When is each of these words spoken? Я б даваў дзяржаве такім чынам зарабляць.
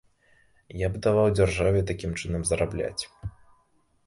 Я 0.79 0.87
б 0.93 1.01
даваў 1.07 1.29
дзяржаве 1.39 1.83
такім 1.93 2.17
чынам 2.23 2.41
зарабляць. 2.53 3.03